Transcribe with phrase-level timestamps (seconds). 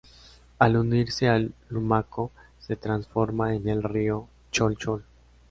[0.57, 5.05] Al unirse al Lumaco se transforma en el río Cholchol.